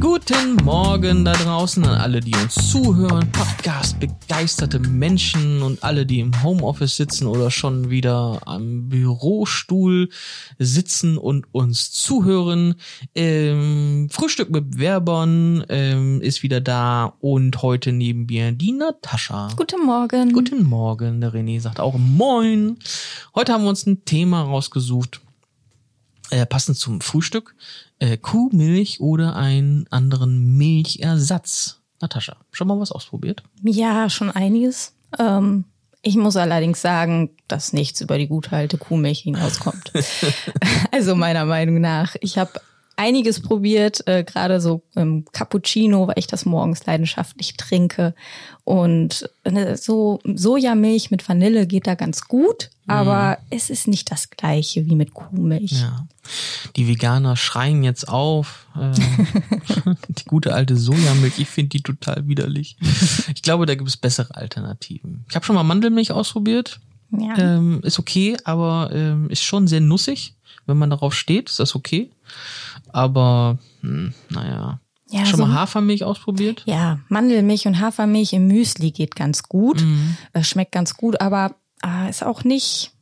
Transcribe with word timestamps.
Guten 0.00 0.56
Morgen 0.64 1.26
da 1.26 1.32
draußen 1.32 1.84
an 1.84 2.00
alle, 2.00 2.20
die 2.20 2.34
uns 2.34 2.54
zuhören, 2.54 3.30
Podcast-begeisterte 3.32 4.78
Menschen 4.78 5.60
und 5.60 5.84
alle, 5.84 6.06
die 6.06 6.20
im 6.20 6.42
Homeoffice 6.42 6.96
sitzen 6.96 7.26
oder 7.26 7.50
schon 7.50 7.90
wieder 7.90 8.40
am 8.46 8.88
Bürostuhl 8.88 10.08
sitzen 10.58 11.18
und 11.18 11.52
uns 11.52 11.92
zuhören. 11.92 12.76
Ähm, 13.14 14.08
Frühstück 14.10 14.48
mit 14.48 14.78
Werbern 14.78 15.66
ähm, 15.68 16.22
ist 16.22 16.42
wieder 16.42 16.62
da 16.62 17.12
und 17.20 17.60
heute 17.60 17.92
neben 17.92 18.24
mir 18.24 18.52
die 18.52 18.72
Natascha. 18.72 19.50
Guten 19.54 19.84
Morgen. 19.84 20.32
Guten 20.32 20.62
Morgen, 20.62 21.20
der 21.20 21.34
René 21.34 21.60
sagt 21.60 21.78
auch 21.78 21.98
Moin. 21.98 22.78
Heute 23.34 23.52
haben 23.52 23.64
wir 23.64 23.68
uns 23.70 23.84
ein 23.84 24.06
Thema 24.06 24.44
rausgesucht, 24.44 25.20
äh, 26.30 26.46
passend 26.46 26.76
zum 26.78 27.00
Frühstück. 27.00 27.54
Äh, 27.98 28.16
Kuhmilch 28.16 29.00
oder 29.00 29.36
einen 29.36 29.86
anderen 29.90 30.56
Milchersatz. 30.56 31.80
Natascha, 32.00 32.36
schon 32.50 32.68
mal 32.68 32.80
was 32.80 32.92
ausprobiert? 32.92 33.42
Ja, 33.62 34.08
schon 34.08 34.30
einiges. 34.30 34.94
Ähm, 35.18 35.64
ich 36.02 36.16
muss 36.16 36.36
allerdings 36.36 36.80
sagen, 36.80 37.30
dass 37.46 37.72
nichts 37.74 38.00
über 38.00 38.16
die 38.16 38.26
gute 38.26 38.52
alte 38.52 38.78
Kuhmilch 38.78 39.20
hinauskommt. 39.20 39.92
also 40.92 41.14
meiner 41.14 41.44
Meinung 41.44 41.80
nach. 41.80 42.16
Ich 42.20 42.38
habe 42.38 42.52
einiges 43.00 43.40
probiert, 43.40 44.06
äh, 44.06 44.24
gerade 44.24 44.60
so 44.60 44.82
im 44.94 45.24
Cappuccino, 45.32 46.06
weil 46.06 46.18
ich 46.18 46.26
das 46.26 46.44
morgens 46.44 46.84
leidenschaftlich 46.84 47.56
trinke. 47.56 48.14
Und 48.64 49.30
äh, 49.44 49.74
so 49.76 50.20
Sojamilch 50.24 51.10
mit 51.10 51.26
Vanille 51.26 51.66
geht 51.66 51.86
da 51.86 51.94
ganz 51.94 52.28
gut, 52.28 52.68
aber 52.86 53.38
mm. 53.40 53.54
es 53.56 53.70
ist 53.70 53.88
nicht 53.88 54.12
das 54.12 54.28
gleiche 54.28 54.84
wie 54.84 54.96
mit 54.96 55.14
Kuhmilch. 55.14 55.80
Ja. 55.80 56.06
Die 56.76 56.88
Veganer 56.88 57.36
schreien 57.36 57.82
jetzt 57.82 58.06
auf. 58.06 58.66
Äh, 58.76 58.92
die 60.10 60.24
gute 60.26 60.52
alte 60.52 60.76
Sojamilch, 60.76 61.38
ich 61.38 61.48
finde 61.48 61.70
die 61.70 61.82
total 61.82 62.28
widerlich. 62.28 62.76
Ich 63.34 63.40
glaube, 63.40 63.64
da 63.64 63.76
gibt 63.76 63.88
es 63.88 63.96
bessere 63.96 64.36
Alternativen. 64.36 65.24
Ich 65.30 65.34
habe 65.34 65.46
schon 65.46 65.54
mal 65.54 65.62
Mandelmilch 65.62 66.12
ausprobiert. 66.12 66.80
Ja. 67.18 67.38
Ähm, 67.38 67.80
ist 67.82 67.98
okay, 67.98 68.36
aber 68.44 68.90
ähm, 68.92 69.30
ist 69.30 69.42
schon 69.42 69.66
sehr 69.68 69.80
nussig. 69.80 70.34
Wenn 70.66 70.76
man 70.76 70.90
darauf 70.90 71.14
steht, 71.14 71.48
ist 71.48 71.58
das 71.58 71.74
okay. 71.74 72.10
Aber, 72.92 73.58
hm, 73.80 74.14
naja. 74.28 74.80
Ja, 75.10 75.26
Schon 75.26 75.38
so, 75.40 75.46
mal 75.46 75.54
Hafermilch 75.54 76.04
ausprobiert? 76.04 76.62
Ja, 76.66 77.00
Mandelmilch 77.08 77.66
und 77.66 77.80
Hafermilch 77.80 78.32
im 78.32 78.46
Müsli 78.46 78.92
geht 78.92 79.16
ganz 79.16 79.42
gut. 79.42 79.80
Mhm. 79.82 80.16
Schmeckt 80.42 80.70
ganz 80.70 80.96
gut, 80.96 81.20
aber 81.20 81.56
äh, 81.84 82.08
ist 82.08 82.24
auch 82.24 82.44
nicht 82.44 82.92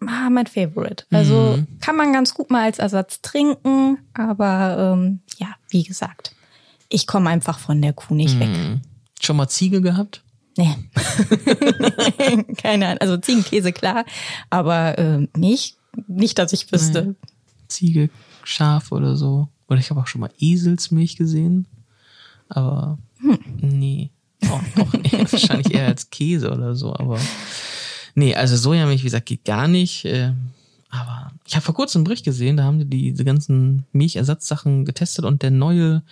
ah, 0.00 0.28
mein 0.30 0.46
Favorite. 0.46 1.04
Also 1.10 1.56
mhm. 1.56 1.78
kann 1.80 1.96
man 1.96 2.12
ganz 2.12 2.34
gut 2.34 2.50
mal 2.50 2.64
als 2.64 2.78
Ersatz 2.78 3.22
trinken, 3.22 3.98
aber 4.14 4.94
ähm, 4.96 5.20
ja, 5.38 5.48
wie 5.68 5.84
gesagt, 5.84 6.34
ich 6.88 7.06
komme 7.06 7.30
einfach 7.30 7.58
von 7.58 7.80
der 7.80 7.92
Kuh 7.92 8.14
nicht 8.14 8.36
mhm. 8.36 8.40
weg. 8.40 8.48
Schon 9.20 9.36
mal 9.36 9.48
Ziege 9.48 9.80
gehabt? 9.80 10.22
Nee. 10.56 10.74
Keine 12.56 12.86
Ahnung. 12.86 12.98
Also 13.00 13.18
Ziegenkäse 13.18 13.72
klar, 13.72 14.04
aber 14.50 14.98
äh, 14.98 15.28
Milch 15.36 15.76
nicht, 16.06 16.38
dass 16.38 16.52
ich 16.52 16.70
wüsste. 16.72 17.02
Nee. 17.06 17.14
Ziege 17.68 18.10
Schaf 18.46 18.92
oder 18.92 19.16
so. 19.16 19.48
Oder 19.68 19.78
ich 19.78 19.90
habe 19.90 20.00
auch 20.00 20.06
schon 20.06 20.20
mal 20.20 20.30
Eselsmilch 20.38 21.16
gesehen. 21.16 21.66
Aber 22.48 22.98
hm. 23.18 23.38
nee. 23.60 24.10
Auch, 24.48 24.60
auch 24.80 24.92
nee, 24.92 25.24
wahrscheinlich 25.30 25.72
eher 25.72 25.86
als 25.86 26.10
Käse 26.10 26.52
oder 26.52 26.74
so, 26.74 26.94
aber 26.94 27.18
nee, 28.14 28.34
also 28.34 28.56
Sojamilch, 28.56 29.00
wie 29.00 29.06
gesagt, 29.06 29.26
geht 29.26 29.44
gar 29.44 29.66
nicht. 29.66 30.04
Äh, 30.04 30.32
aber 30.90 31.32
ich 31.46 31.54
habe 31.54 31.64
vor 31.64 31.74
kurzem 31.74 32.00
einen 32.00 32.04
Bericht 32.04 32.24
gesehen, 32.24 32.56
da 32.56 32.64
haben 32.64 32.78
die 32.78 32.84
diese 32.86 33.24
ganzen 33.24 33.86
Milchersatzsachen 33.92 34.84
getestet 34.84 35.24
und 35.24 35.42
der 35.42 35.50
neue, 35.50 36.02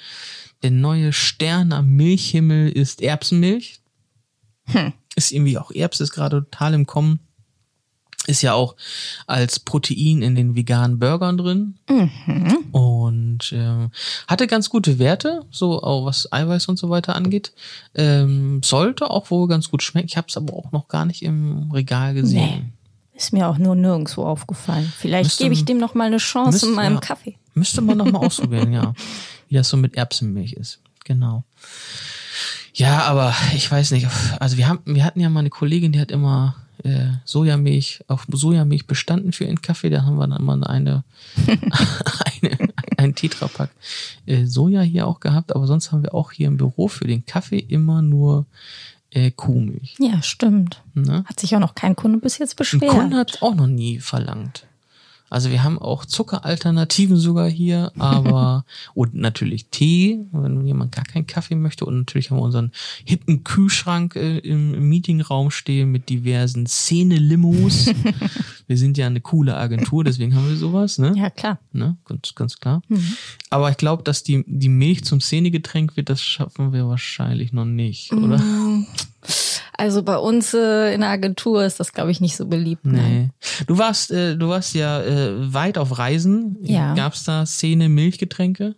der 0.63 0.71
neue 0.71 1.13
Stern 1.13 1.73
am 1.73 1.91
Milchhimmel 1.91 2.71
ist 2.71 3.03
Erbsenmilch. 3.03 3.81
Hm. 4.67 4.93
Ist 5.17 5.31
irgendwie 5.31 5.59
auch 5.59 5.71
Erbs 5.71 6.01
ist 6.01 6.13
gerade 6.13 6.45
total 6.51 6.75
im 6.75 6.87
Kommen 6.87 7.21
ist 8.27 8.43
ja 8.43 8.55
auch 8.55 8.77
als 9.27 9.61
Protein 9.61 10.23
in 10.23 10.35
den 10.35 10.55
veganen 10.55 10.99
Burgern 10.99 11.37
drin 11.37 11.75
mhm. 11.89 12.59
und 12.73 13.53
äh, 13.53 13.89
hatte 14.27 14.47
ganz 14.47 14.71
gute 14.71 14.99
Werte, 14.99 15.43
so 15.51 15.83
auch 15.83 16.07
was 16.07 16.33
Eiweiß 16.33 16.69
und 16.69 16.79
so 16.79 16.91
weiter 16.91 17.15
angeht. 17.15 17.53
Ähm, 17.95 18.63
sollte 18.63 19.11
auch 19.11 19.31
wohl 19.31 19.49
ganz 19.49 19.71
gut 19.71 19.83
schmecken. 19.83 20.09
Ich 20.09 20.17
habe 20.17 20.29
es 20.29 20.37
aber 20.37 20.55
auch 20.55 20.73
noch 20.73 20.89
gar 20.89 21.05
nicht 21.05 21.23
im 21.23 21.71
Regal 21.73 22.15
gesehen. 22.15 22.73
Nee, 23.13 23.17
ist 23.17 23.33
mir 23.33 23.49
auch 23.49 23.59
nur 23.59 23.75
nirgendwo 23.75 24.25
aufgefallen. 24.25 24.91
Vielleicht 24.97 25.39
gebe 25.39 25.55
ich 25.55 25.65
dem 25.65 25.79
noch 25.79 25.95
mal 25.95 26.07
eine 26.07 26.19
Chance 26.19 26.53
müsste, 26.53 26.67
in 26.69 26.75
meinem 26.75 26.95
ja, 26.95 27.01
Kaffee. 27.01 27.37
Müsste 27.55 27.81
man 27.81 27.99
noch 27.99 28.11
mal 28.11 28.19
ausprobieren, 28.27 28.73
ja, 28.73 28.95
wie 29.49 29.55
das 29.55 29.69
so 29.69 29.77
mit 29.77 29.97
Erbsenmilch 29.97 30.55
ist. 30.55 30.81
Genau. 31.05 31.45
Ja, 32.73 33.03
aber 33.03 33.35
ich 33.55 33.71
weiß 33.71 33.93
nicht. 33.93 34.09
Also 34.41 34.57
wir 34.57 34.67
haben, 34.67 34.81
wir 34.85 35.05
hatten 35.05 35.21
ja 35.21 35.29
mal 35.29 35.41
eine 35.41 35.51
Kollegin, 35.51 35.93
die 35.93 36.01
hat 36.01 36.11
immer 36.11 36.57
äh, 36.85 37.09
Sojamilch, 37.25 38.05
auf 38.07 38.27
Sojamilch 38.31 38.87
bestanden 38.87 39.33
für 39.33 39.45
ihren 39.45 39.63
Kaffee. 39.63 39.91
Da 39.91 40.05
haben 40.05 40.17
wir 40.17 40.27
dann 40.27 40.39
immer 40.39 40.69
eine, 40.69 41.05
eine 42.43 42.75
ein 42.97 43.15
Tetrapack 43.15 43.71
äh, 44.27 44.47
Soja 44.47 44.83
hier 44.83 45.07
auch 45.07 45.21
gehabt, 45.21 45.55
aber 45.55 45.67
sonst 45.67 45.93
haben 45.93 46.03
wir 46.03 46.15
auch 46.15 46.33
hier 46.33 46.49
im 46.49 46.57
Büro 46.57 46.89
für 46.89 47.07
den 47.07 47.25
Kaffee 47.27 47.59
immer 47.59 48.03
nur 48.03 48.47
äh, 49.11 49.31
Kuhmilch. 49.31 49.97
Ja, 49.99 50.23
stimmt. 50.23 50.83
Ne? 50.95 51.25
Hat 51.27 51.41
sich 51.41 51.55
auch 51.55 51.61
noch 51.61 51.75
kein 51.75 51.97
Kunde 51.97 52.19
bis 52.19 52.39
jetzt 52.39 52.57
beschwert. 52.57 52.83
Ein 52.83 52.89
Kunde 52.99 53.17
hat 53.17 53.43
auch 53.43 53.55
noch 53.55 53.67
nie 53.67 54.01
verlangt. 54.01 54.67
Also 55.35 55.51
wir 55.51 55.65
haben 55.65 55.81
auch 55.81 56.05
Zuckeralternativen 56.05 57.17
sogar 57.17 57.49
hier, 57.49 57.91
aber 57.99 58.65
und 58.95 59.15
natürlich 59.15 59.67
Tee, 59.69 60.21
wenn 60.31 60.65
jemand 60.65 60.93
gar 60.93 61.05
keinen 61.05 61.27
Kaffee 61.27 61.57
möchte. 61.57 61.85
Und 61.87 61.99
natürlich 61.99 62.31
haben 62.31 62.37
wir 62.37 62.43
unseren 62.43 62.71
hippen 63.05 63.43
Kühlschrank 63.43 64.15
äh, 64.15 64.39
im 64.39 64.89
Meetingraum 64.89 65.51
stehen 65.51 65.91
mit 65.91 66.09
diversen 66.09 66.69
Szene-Limos. 66.69 67.87
wir 68.69 68.79
sind 68.79 68.97
ja 68.97 69.09
eine 69.09 69.21
coole 69.21 69.57
Agentur, 69.57 70.05
deswegen 70.05 70.37
haben 70.37 70.49
wir 70.49 70.57
sowas, 70.57 70.99
ne? 70.99 71.13
Ja, 71.17 71.31
klar. 71.31 71.59
Ne? 71.73 71.97
Ganz, 72.05 72.37
ganz 72.37 72.61
klar. 72.61 72.83
Mhm. 72.87 73.17
Aber 73.51 73.69
ich 73.71 73.77
glaube, 73.77 74.05
dass 74.05 74.23
die, 74.23 74.45
die 74.47 74.69
Milch 74.69 75.03
zum 75.03 75.21
Szenegetränk 75.21 75.97
wird, 75.97 76.11
das 76.11 76.23
schaffen 76.23 76.73
wir 76.73 76.87
wahrscheinlich 76.87 77.53
noch 77.53 77.65
nicht, 77.65 78.13
oder? 78.13 78.39
Mhm. 78.39 78.87
Also 79.77 80.03
bei 80.03 80.17
uns 80.17 80.55
äh, 80.55 80.95
in 80.95 81.01
der 81.01 81.11
Agentur 81.11 81.65
ist 81.65 81.81
das, 81.81 81.93
glaube 81.93 82.11
ich, 82.11 82.21
nicht 82.21 82.37
so 82.37 82.47
beliebt. 82.47 82.85
Nee. 82.85 82.97
Nein. 82.97 83.31
Du 83.67 83.79
warst, 83.79 84.11
äh, 84.11 84.37
du 84.37 84.49
warst 84.49 84.75
ja 84.75 85.03
äh, 85.03 85.53
weit 85.53 85.79
auf 85.79 85.99
Reisen. 85.99 86.57
Ja. 86.63 86.95
Gab 86.95 87.15
es 87.15 87.25
da 87.25 87.45
Szene 87.45 87.89
Milchgetränke? 87.89 88.77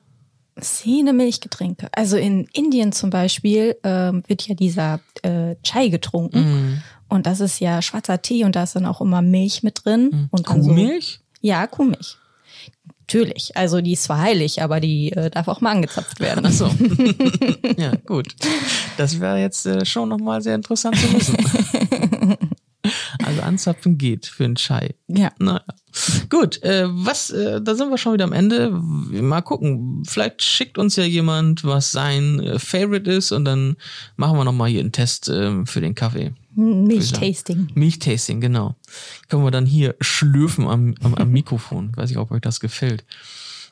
Szene 0.60 1.12
Milchgetränke. 1.12 1.88
Also 1.92 2.16
in 2.16 2.46
Indien 2.52 2.92
zum 2.92 3.10
Beispiel 3.10 3.76
äh, 3.82 4.12
wird 4.26 4.48
ja 4.48 4.54
dieser 4.54 5.00
äh, 5.22 5.56
Chai 5.62 5.88
getrunken. 5.88 6.40
Mm. 6.40 6.82
Und 7.08 7.26
das 7.26 7.40
ist 7.40 7.60
ja 7.60 7.82
schwarzer 7.82 8.22
Tee 8.22 8.44
und 8.44 8.56
da 8.56 8.62
ist 8.62 8.74
dann 8.74 8.86
auch 8.86 9.00
immer 9.00 9.22
Milch 9.22 9.62
mit 9.62 9.84
drin. 9.84 10.10
Mm. 10.10 10.28
Und 10.30 10.46
Kuhmilch? 10.46 11.20
So, 11.20 11.48
ja, 11.48 11.66
Kuhmilch. 11.66 12.16
Natürlich, 13.00 13.56
also 13.56 13.80
die 13.80 13.92
ist 13.92 14.02
zwar 14.02 14.20
heilig, 14.20 14.62
aber 14.62 14.80
die 14.80 15.12
äh, 15.12 15.30
darf 15.30 15.46
auch 15.46 15.60
mal 15.60 15.70
angezapft 15.70 16.18
werden. 16.18 16.44
Ach 16.44 16.50
so. 16.50 16.66
ja, 17.76 17.92
gut. 18.04 18.34
Das 18.96 19.20
wäre 19.20 19.38
jetzt 19.38 19.66
äh, 19.66 19.84
schon 19.84 20.08
nochmal 20.08 20.42
sehr 20.42 20.54
interessant 20.54 20.96
zu 20.96 21.12
wissen. 21.12 21.36
also 23.24 23.42
anzapfen 23.42 23.98
geht 23.98 24.26
für 24.26 24.44
einen 24.44 24.56
Chai. 24.56 24.94
Ja. 25.08 25.30
Naja. 25.38 25.64
Gut, 26.28 26.62
äh, 26.62 26.86
was, 26.88 27.30
äh, 27.30 27.60
da 27.62 27.74
sind 27.74 27.90
wir 27.90 27.98
schon 27.98 28.12
wieder 28.12 28.24
am 28.24 28.32
Ende. 28.32 28.70
Mal 28.70 29.40
gucken. 29.40 30.02
Vielleicht 30.06 30.42
schickt 30.42 30.78
uns 30.78 30.96
ja 30.96 31.04
jemand, 31.04 31.64
was 31.64 31.92
sein 31.92 32.40
äh, 32.40 32.58
Favorite 32.58 33.10
ist 33.10 33.32
und 33.32 33.44
dann 33.44 33.76
machen 34.16 34.36
wir 34.36 34.44
nochmal 34.44 34.68
hier 34.68 34.80
einen 34.80 34.92
Test 34.92 35.28
äh, 35.28 35.64
für 35.64 35.80
den 35.80 35.94
Kaffee. 35.94 36.34
Milchtasting. 36.54 37.70
Milchtasting, 37.74 38.40
genau. 38.40 38.76
Können 39.28 39.44
wir 39.44 39.50
dann 39.50 39.66
hier 39.66 39.94
schlürfen 40.00 40.66
am, 40.66 40.94
am, 41.02 41.14
am 41.14 41.30
Mikrofon. 41.30 41.92
Weiß 41.96 42.10
ich, 42.10 42.18
ob 42.18 42.30
euch 42.30 42.40
das 42.40 42.60
gefällt. 42.60 43.04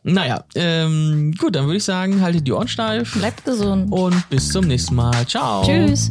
Naja, 0.07 0.45
ähm, 0.55 1.33
gut, 1.39 1.57
dann 1.57 1.65
würde 1.65 1.79
ich 1.79 1.85
sagen, 1.85 2.21
haltet 2.21 2.47
die 2.47 2.53
Ohren 2.53 2.69
steif. 2.69 3.15
Bleibt 3.15 3.45
gesund. 3.45 3.91
Und 3.91 4.29
bis 4.29 4.51
zum 4.51 4.67
nächsten 4.67 4.95
Mal. 4.95 5.27
Ciao. 5.27 5.65
Tschüss. 5.65 6.11